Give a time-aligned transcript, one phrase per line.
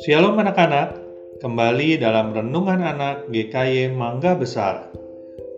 [0.00, 0.96] Shalom anak-anak,
[1.44, 4.88] kembali dalam Renungan Anak GKY Mangga Besar.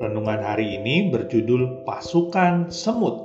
[0.02, 3.22] Renungan hari ini berjudul Pasukan Semut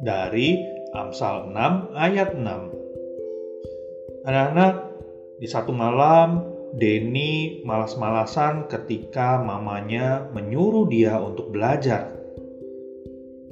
[0.00, 0.64] dari
[0.96, 4.24] Amsal 6 ayat 6.
[4.24, 4.74] Anak-anak,
[5.44, 6.40] di satu malam
[6.72, 12.24] Denny malas-malasan ketika mamanya menyuruh dia untuk belajar.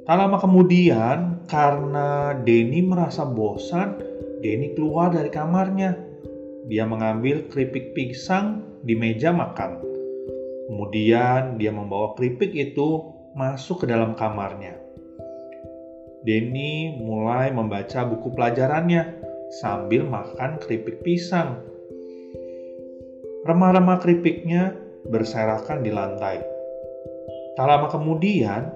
[0.03, 3.99] Tak lama kemudian, karena Denny merasa bosan,
[4.43, 6.13] Denny keluar dari kamarnya
[6.67, 9.83] dia mengambil keripik pisang di meja makan.
[10.71, 14.79] Kemudian dia membawa keripik itu masuk ke dalam kamarnya.
[16.23, 19.21] Denny mulai membaca buku pelajarannya
[19.59, 21.59] sambil makan keripik pisang.
[23.43, 24.79] Remah-remah keripiknya
[25.11, 26.39] berserakan di lantai.
[27.59, 28.71] Tak lama kemudian,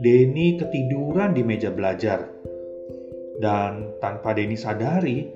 [0.00, 2.24] Denny ketiduran di meja belajar.
[3.42, 5.28] Dan tanpa Denny sadari,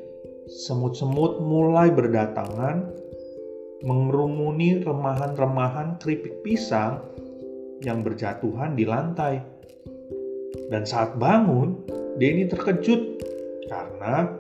[0.49, 2.87] semut-semut mulai berdatangan
[3.85, 7.03] mengerumuni remahan-remahan keripik pisang
[7.85, 9.43] yang berjatuhan di lantai.
[10.73, 11.85] Dan saat bangun,
[12.17, 13.21] Denny terkejut
[13.69, 14.33] karena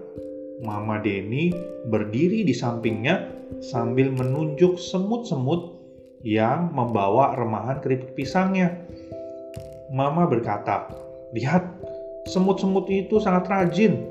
[0.64, 1.52] Mama Denny
[1.92, 3.28] berdiri di sampingnya
[3.60, 5.76] sambil menunjuk semut-semut
[6.24, 8.72] yang membawa remahan keripik pisangnya.
[9.90, 10.90] Mama berkata,
[11.34, 11.62] "Lihat,
[12.26, 14.02] semut-semut itu sangat rajin.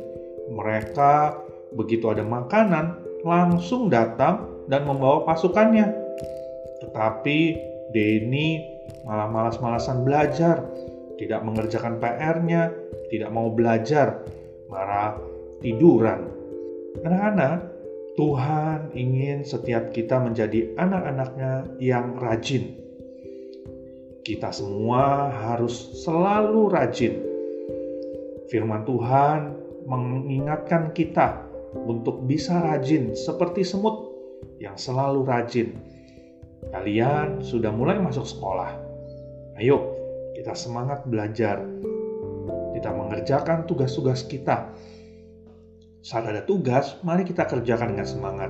[0.51, 1.35] Mereka
[1.75, 5.91] begitu ada makanan, langsung datang dan membawa pasukannya.
[6.85, 7.37] Tetapi
[7.91, 8.63] Denny
[9.03, 10.63] malah malas-malasan belajar,
[11.19, 12.71] tidak mengerjakan PR-nya,
[13.11, 14.23] tidak mau belajar,
[14.71, 15.19] marah
[15.59, 16.31] tiduran.
[17.03, 17.75] Anak-anak,
[18.15, 22.84] Tuhan ingin setiap kita menjadi anak-anaknya yang rajin.
[24.25, 27.21] Kita semua harus selalu rajin.
[28.49, 29.53] Firman Tuhan
[29.85, 31.45] mengingatkan kita
[31.85, 34.09] untuk bisa rajin seperti semut
[34.57, 35.77] yang selalu rajin.
[36.73, 38.73] Kalian sudah mulai masuk sekolah.
[39.61, 39.93] Ayo,
[40.33, 41.61] kita semangat belajar.
[42.73, 44.73] Kita mengerjakan tugas-tugas kita.
[46.02, 48.49] Saat ada tugas, mari kita kerjakan dengan semangat.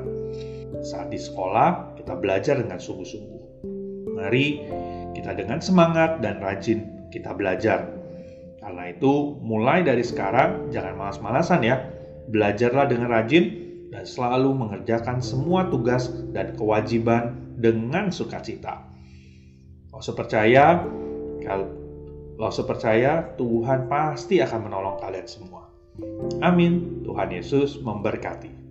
[0.87, 3.43] Saat di sekolah, kita belajar dengan sungguh-sungguh.
[4.15, 4.47] Mari
[5.25, 7.89] kita dengan semangat dan rajin kita belajar.
[8.61, 11.81] Karena itu, mulai dari sekarang jangan malas-malasan ya
[12.25, 13.45] Belajarlah dengan rajin
[13.93, 18.81] dan selalu mengerjakan semua tugas dan kewajiban dengan sukacita.
[19.93, 20.81] Kau sepercaya,
[21.45, 25.69] kalau sepercaya Tuhan pasti akan menolong kalian semua.
[26.41, 27.05] Amin.
[27.05, 28.64] Tuhan Yesus memberkati.